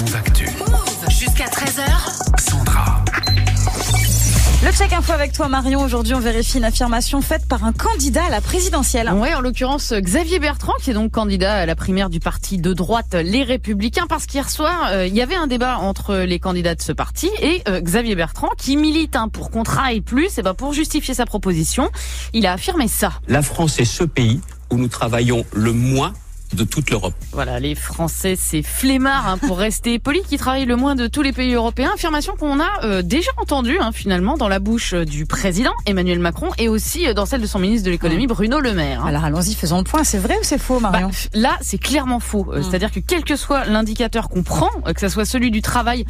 Move 0.00 0.14
Actu. 0.14 0.46
Jusqu'à 1.08 1.46
13h. 1.46 2.40
Sandra. 2.40 3.02
Le 4.64 4.70
check 4.70 4.92
info 4.92 5.12
avec 5.12 5.32
toi 5.32 5.48
Marion. 5.48 5.82
Aujourd'hui, 5.82 6.14
on 6.14 6.20
vérifie 6.20 6.58
une 6.58 6.64
affirmation 6.64 7.20
faite 7.20 7.48
par 7.48 7.64
un 7.64 7.72
candidat 7.72 8.26
à 8.26 8.30
la 8.30 8.40
présidentielle. 8.40 9.10
Ouais, 9.12 9.34
en 9.34 9.40
l'occurrence 9.40 9.92
Xavier 9.92 10.38
Bertrand, 10.38 10.74
qui 10.80 10.90
est 10.90 10.94
donc 10.94 11.10
candidat 11.10 11.54
à 11.54 11.66
la 11.66 11.74
primaire 11.74 12.10
du 12.10 12.20
parti 12.20 12.58
de 12.58 12.72
droite 12.74 13.14
Les 13.14 13.42
Républicains, 13.42 14.06
parce 14.08 14.26
qu'hier 14.26 14.50
soir, 14.50 14.88
euh, 14.92 15.06
il 15.06 15.16
y 15.16 15.20
avait 15.20 15.34
un 15.34 15.48
débat 15.48 15.78
entre 15.78 16.18
les 16.18 16.38
candidats 16.38 16.76
de 16.76 16.82
ce 16.82 16.92
parti 16.92 17.28
et 17.40 17.62
euh, 17.66 17.80
Xavier 17.80 18.14
Bertrand, 18.14 18.50
qui 18.56 18.76
milite 18.76 19.16
hein, 19.16 19.28
pour 19.28 19.50
qu'on 19.50 19.64
travaille 19.64 20.00
plus, 20.00 20.38
et 20.38 20.42
ben 20.42 20.54
pour 20.54 20.72
justifier 20.72 21.14
sa 21.14 21.26
proposition, 21.26 21.90
il 22.34 22.46
a 22.46 22.52
affirmé 22.52 22.86
ça. 22.86 23.14
La 23.26 23.42
France 23.42 23.80
est 23.80 23.84
ce 23.84 24.04
pays 24.04 24.40
où 24.70 24.76
nous 24.76 24.88
travaillons 24.88 25.44
le 25.52 25.72
moins 25.72 26.12
de 26.54 26.64
toute 26.64 26.90
l'Europe. 26.90 27.14
Voilà, 27.32 27.60
les 27.60 27.74
Français, 27.74 28.34
c'est 28.38 28.62
flemmard, 28.62 29.26
hein, 29.28 29.38
pour 29.38 29.58
rester 29.58 29.98
poli, 29.98 30.20
qui 30.28 30.36
travaillent 30.38 30.64
le 30.66 30.76
moins 30.76 30.94
de 30.94 31.06
tous 31.06 31.22
les 31.22 31.32
pays 31.32 31.52
européens. 31.54 31.90
Affirmation 31.94 32.34
qu'on 32.36 32.60
a 32.60 32.68
euh, 32.84 33.02
déjà 33.02 33.30
entendue, 33.36 33.78
hein, 33.80 33.90
finalement, 33.92 34.36
dans 34.36 34.48
la 34.48 34.58
bouche 34.58 34.94
euh, 34.94 35.04
du 35.04 35.26
président 35.26 35.72
Emmanuel 35.86 36.18
Macron 36.20 36.48
et 36.58 36.68
aussi 36.68 37.06
euh, 37.06 37.14
dans 37.14 37.26
celle 37.26 37.40
de 37.40 37.46
son 37.46 37.58
ministre 37.58 37.84
de 37.86 37.90
l'économie, 37.90 38.26
Bruno 38.26 38.60
Le 38.60 38.72
Maire. 38.72 39.02
hein. 39.04 39.08
Alors 39.08 39.24
allons-y, 39.24 39.54
faisons 39.54 39.78
le 39.78 39.84
point. 39.84 40.04
C'est 40.04 40.18
vrai 40.18 40.34
ou 40.40 40.42
c'est 40.44 40.58
faux, 40.58 40.80
Bah, 40.80 40.90
Marion 40.90 41.10
là, 41.34 41.56
c'est 41.60 41.78
clairement 41.78 42.20
faux. 42.20 42.46
Euh, 42.52 42.62
C'est-à-dire 42.62 42.90
que 42.92 43.00
quel 43.00 43.24
que 43.24 43.36
soit 43.36 43.64
l'indicateur 43.66 44.28
qu'on 44.28 44.42
prend, 44.42 44.70
euh, 44.86 44.92
que 44.92 45.00
ce 45.00 45.08
soit 45.08 45.24
celui 45.24 45.50
du 45.50 45.62
travail 45.62 46.04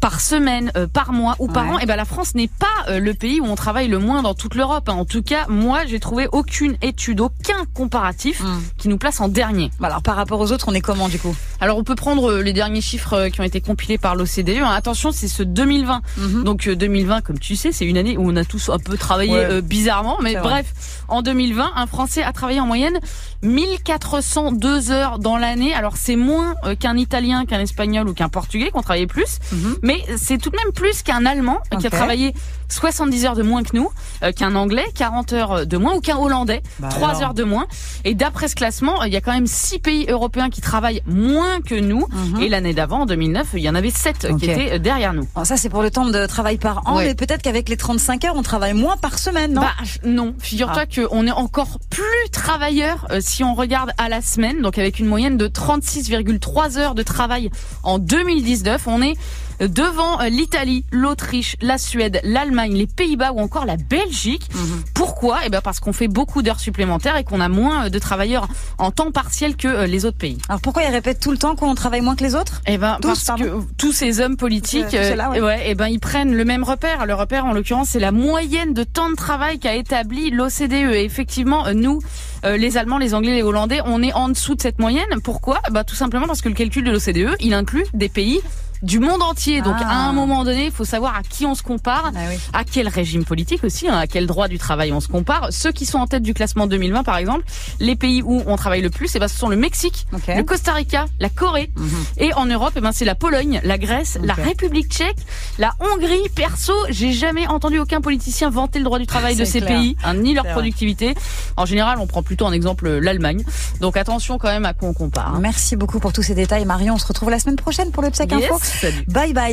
par 0.00 0.20
semaine, 0.20 0.70
euh, 0.76 0.86
par 0.86 1.12
mois 1.12 1.34
ou 1.38 1.48
par 1.48 1.64
Ouais. 1.66 1.74
an, 1.74 1.78
eh 1.82 1.86
ben 1.86 1.96
la 1.96 2.04
France 2.04 2.34
n'est 2.34 2.48
pas 2.48 2.66
euh, 2.90 3.00
le 3.00 3.14
pays 3.14 3.40
où 3.40 3.44
on 3.46 3.54
travaille 3.56 3.88
le 3.88 3.98
moins 3.98 4.22
dans 4.22 4.34
toute 4.34 4.54
l'Europe. 4.54 4.88
hein. 4.88 4.92
En 4.92 5.04
tout 5.04 5.22
cas, 5.22 5.46
moi, 5.48 5.80
j'ai 5.86 5.98
trouvé 5.98 6.28
aucune 6.30 6.76
étude, 6.82 7.20
aucun 7.20 7.64
comparatif 7.74 8.40
Mm. 8.42 8.60
qui 8.78 8.88
nous 8.88 8.98
place 8.98 9.20
en 9.20 9.28
dernier. 9.28 9.70
Bah 9.80 9.86
Alors 9.88 10.02
par 10.02 10.16
rapport 10.16 10.40
aux 10.40 10.50
autres, 10.52 10.66
on 10.68 10.74
est 10.74 10.80
comment 10.80 11.08
du 11.08 11.18
coup 11.18 11.36
Alors, 11.60 11.78
on 11.78 11.84
peut 11.84 11.94
prendre 11.94 12.30
euh, 12.32 12.42
les 12.42 12.52
derniers 12.52 12.80
chiffres 12.80 13.12
euh, 13.14 13.28
qui 13.28 13.40
ont 13.40 13.44
été 13.44 13.60
compilés 13.60 13.96
par 13.98 14.16
l'OCDE. 14.16 14.58
hein. 14.62 14.70
Attention, 14.74 15.12
c'est 15.12 15.28
ce 15.28 15.42
2020. 15.44 16.02
Mhm. 16.16 16.44
Donc 16.44 16.66
euh, 16.66 16.74
2020, 16.74 17.20
comme 17.20 17.38
tu 17.38 17.54
sais, 17.54 17.70
c'est 17.70 17.84
une 17.86 17.96
année 17.96 18.16
où 18.16 18.28
on 18.28 18.34
a 18.36 18.44
tous 18.44 18.68
un 18.70 18.78
peu 18.78 18.96
travaillé 18.96 19.32
Ouais. 19.32 19.44
euh, 19.44 19.60
bizarrement. 19.60 20.18
Mais 20.22 20.34
vrai. 20.34 20.64
En 21.08 21.22
2020, 21.22 21.72
un 21.76 21.86
Français 21.86 22.22
a 22.22 22.32
travaillé 22.32 22.60
en 22.60 22.66
moyenne 22.66 22.98
1402 23.42 24.90
heures 24.90 25.18
dans 25.18 25.36
l'année. 25.36 25.74
Alors 25.74 25.96
c'est 25.96 26.16
moins 26.16 26.54
euh, 26.64 26.74
qu'un 26.74 26.96
Italien, 26.96 27.44
qu'un 27.46 27.60
Espagnol 27.60 28.08
ou 28.08 28.14
qu'un 28.14 28.28
Portugais 28.28 28.70
qui 28.70 28.76
ont 28.76 28.82
travaillé 28.82 29.06
plus. 29.06 29.38
Mhm. 29.52 29.76
Mais 29.82 30.02
c'est 30.16 30.38
tout 30.38 30.50
de 30.50 30.56
même 30.56 30.72
plus 30.72 31.02
qu'un 31.02 31.26
Allemand 31.26 31.58
euh, 31.72 31.76
qui 31.78 31.86
a 31.86 31.90
travaillé 31.90 32.34
70 32.68 33.24
heures 33.26 33.34
de 33.36 33.42
moins 33.42 33.62
que 33.62 33.74
nous, 33.76 33.88
euh, 34.22 34.32
qu'un 34.32 34.54
Anglais 34.54 34.84
40 34.94 35.32
heures 35.32 35.66
de 35.66 35.76
moins 35.76 35.94
ou 35.94 36.00
qu'un 36.00 36.16
Hollandais 36.18 36.62
Bah 36.78 36.88
3 36.88 37.08
alors. 37.10 37.22
heures 37.22 37.34
de 37.34 37.44
moins. 37.44 37.66
Et 38.04 38.14
d'après 38.14 38.48
ce 38.48 38.54
classement, 38.54 39.02
il 39.04 39.12
y 39.12 39.16
a 39.16 39.20
quand 39.20 39.32
même 39.32 39.46
6 39.46 39.78
pays 39.78 40.06
européens 40.08 40.50
qui 40.50 40.60
travaillent 40.60 41.02
moins 41.06 41.60
que 41.60 41.74
nous. 41.74 42.06
Mhm. 42.10 42.42
Et 42.42 42.48
l'année 42.48 42.74
d'avant, 42.74 43.00
en 43.02 43.06
2009, 43.06 43.48
il 43.54 43.60
y 43.60 43.68
en 43.70 43.74
avait 43.74 43.90
7 43.90 44.28
Ok. 44.30 44.38
qui 44.40 44.50
étaient 44.50 44.78
derrière 44.78 45.12
nous. 45.14 45.26
Alors, 45.34 45.46
Ça 45.46 45.56
c'est 45.56 45.68
pour 45.70 45.82
le 45.82 45.90
temps 45.90 46.04
de 46.04 46.26
travail 46.26 46.58
par 46.58 46.82
an, 46.86 46.96
Ouais. 46.96 47.06
mais 47.06 47.14
peut-être 47.14 47.42
qu'avec 47.42 47.68
les 47.68 47.76
35 47.76 48.24
heures, 48.26 48.36
on 48.36 48.42
travaille 48.42 48.74
moins 48.74 48.96
par 48.96 49.18
semaine, 49.18 49.54
non? 49.54 49.62
Bah 49.62 49.72
non, 50.04 50.34
figure-toi 50.38 50.82
Ah. 50.82 50.86
Qu'on 50.98 51.26
est 51.26 51.32
encore 51.32 51.78
plus 51.90 52.30
travailleurs 52.32 53.06
euh, 53.10 53.20
si 53.20 53.44
on 53.44 53.54
regarde 53.54 53.92
à 53.98 54.08
la 54.08 54.20
semaine, 54.20 54.62
donc 54.62 54.78
avec 54.78 54.98
une 54.98 55.06
moyenne 55.06 55.36
de 55.36 55.46
36,3 55.46 56.78
heures 56.78 56.94
de 56.94 57.02
travail 57.02 57.50
en 57.82 57.98
2019, 57.98 58.86
on 58.86 59.02
est 59.02 59.14
devant 59.60 60.20
euh, 60.20 60.28
l'Italie, 60.28 60.84
l'Autriche, 60.92 61.56
la 61.60 61.78
Suède, 61.78 62.20
l'Allemagne, 62.24 62.74
les 62.74 62.86
Pays-Bas 62.86 63.32
ou 63.32 63.40
encore 63.40 63.66
la 63.66 63.76
Belgique. 63.76 64.48
Mhm. 64.54 64.82
Pourquoi? 64.94 65.38
Eh 65.44 65.48
ben 65.50 65.60
parce 65.60 65.80
qu'on 65.80 65.92
fait 65.92 66.08
beaucoup 66.08 66.42
d'heures 66.42 66.60
supplémentaires 66.60 67.16
et 67.16 67.24
qu'on 67.24 67.40
a 67.40 67.48
moins 67.48 67.86
euh, 67.86 67.88
de 67.88 67.98
travailleurs 67.98 68.48
en 68.78 68.90
temps 68.90 69.10
partiel 69.10 69.56
que 69.56 69.68
euh, 69.68 69.86
les 69.86 70.04
autres 70.04 70.18
pays. 70.18 70.38
Alors 70.48 70.60
pourquoi 70.60 70.82
ils 70.84 70.92
répètent 70.92 71.20
tout 71.20 71.30
le 71.32 71.38
temps 71.38 71.56
qu'on 71.56 71.74
travaille 71.74 72.00
moins 72.00 72.14
que 72.16 72.24
les 72.24 72.34
autres? 72.34 72.60
Eh 72.66 72.78
ben 72.78 72.98
Tous, 73.00 73.24
parce 73.24 73.40
que 73.40 73.60
tous 73.76 73.92
ces 73.92 74.20
hommes 74.20 74.36
politiques, 74.36 74.94
Euh, 74.94 75.40
ouais. 75.40 75.62
eh 75.66 75.74
ben 75.74 75.88
ils 75.88 76.00
prennent 76.00 76.34
le 76.34 76.44
même 76.44 76.62
repère. 76.64 77.06
Le 77.06 77.14
repère 77.14 77.44
en 77.46 77.52
l'occurrence 77.52 77.88
c'est 77.90 78.00
la 78.00 78.12
moyenne 78.12 78.74
de 78.74 78.84
temps 78.84 79.10
de 79.10 79.14
travail 79.16 79.58
qu'a 79.58 79.74
établi 79.74 80.30
l'OCDE. 80.30 80.72
Et 80.72 81.04
effectivement, 81.04 81.64
nous, 81.74 82.00
euh, 82.44 82.56
les 82.56 82.76
Allemands, 82.76 82.98
les 82.98 83.14
Anglais, 83.14 83.34
les 83.34 83.42
Hollandais, 83.42 83.80
on 83.84 84.02
est 84.02 84.12
en 84.12 84.28
dessous 84.28 84.54
de 84.54 84.60
cette 84.62 84.78
moyenne. 84.78 85.06
Pourquoi? 85.24 85.60
Bah 85.70 85.84
tout 85.84 85.94
simplement 85.96 86.26
parce 86.26 86.40
que 86.42 86.48
le 86.48 86.54
calcul 86.54 86.84
de 86.84 86.90
l'OCDE, 86.90 87.36
il 87.40 87.54
inclut 87.54 87.84
des 87.94 88.08
pays 88.08 88.40
du 88.82 88.98
monde 88.98 89.22
entier. 89.22 89.60
Donc 89.62 89.76
Ah. 89.80 89.88
à 89.90 89.94
un 90.08 90.12
moment 90.12 90.44
donné, 90.44 90.66
il 90.66 90.70
faut 90.72 90.84
savoir 90.84 91.16
à 91.16 91.22
qui 91.22 91.46
on 91.46 91.54
se 91.54 91.62
compare. 91.62 92.12
Ah 92.14 92.18
oui. 92.30 92.38
À 92.52 92.64
quel 92.64 92.88
régime 92.88 93.24
politique 93.24 93.64
aussi, 93.64 93.88
hein, 93.88 93.96
à 93.98 94.06
quel 94.06 94.26
droit 94.26 94.48
du 94.48 94.58
travail 94.58 94.92
on 94.92 95.00
se 95.00 95.08
compare. 95.08 95.48
Ceux 95.50 95.72
qui 95.72 95.86
sont 95.86 95.98
en 95.98 96.06
tête 96.06 96.22
du 96.22 96.34
classement 96.34 96.66
2020, 96.66 97.02
par 97.04 97.16
exemple, 97.16 97.44
les 97.80 97.96
pays 97.96 98.22
où 98.22 98.42
on 98.46 98.56
travaille 98.56 98.80
le 98.82 98.90
plus, 98.90 99.14
eh 99.14 99.18
ben, 99.18 99.28
ce 99.28 99.36
sont 99.38 99.48
le 99.48 99.56
Mexique, 99.56 100.06
le 100.28 100.42
Costa 100.42 100.72
Rica, 100.72 101.06
la 101.20 101.28
Corée, 101.28 101.70
Mhm. 101.76 101.88
et 102.18 102.34
en 102.34 102.46
Europe, 102.46 102.72
eh 102.76 102.80
ben, 102.80 102.92
c'est 102.92 103.04
la 103.04 103.14
Pologne, 103.14 103.60
la 103.64 103.78
Grèce, 103.78 104.18
la. 104.22 104.34
République 104.34 104.90
tchèque, 104.92 105.18
la 105.58 105.72
Hongrie. 105.80 106.28
Perso, 106.34 106.72
j'ai 106.90 107.12
jamais 107.12 107.46
entendu 107.48 107.78
aucun 107.78 108.00
politicien 108.00 108.50
vanter 108.50 108.78
le 108.78 108.84
droit 108.84 108.98
du 108.98 109.06
travail 109.06 109.34
de 109.36 109.44
ces 109.44 109.60
clair. 109.60 109.76
pays, 109.78 109.96
hein, 110.04 110.14
ni 110.14 110.32
leur 110.34 110.46
productivité. 110.46 111.14
En 111.56 111.66
général, 111.66 111.98
on 111.98 112.06
prend 112.06 112.22
plutôt 112.22 112.46
en 112.46 112.52
exemple 112.52 112.86
euh, 112.86 113.00
l'Allemagne. 113.00 113.42
Donc 113.80 113.96
attention 113.96 114.38
quand 114.38 114.48
même 114.48 114.64
à 114.64 114.72
quoi 114.74 114.88
on 114.88 114.94
compare. 114.94 115.34
hein. 115.34 115.38
Merci 115.40 115.76
beaucoup 115.76 115.98
pour 115.98 116.12
tous 116.12 116.22
ces 116.22 116.34
détails, 116.34 116.64
Marion. 116.64 116.94
On 116.94 116.98
se 116.98 117.06
retrouve 117.06 117.30
la 117.30 117.38
semaine 117.38 117.56
prochaine 117.56 117.90
pour 117.90 118.02
le 118.02 118.10
check 118.10 118.32
info. 118.32 118.58
Bye 119.08 119.32
bye. 119.32 119.46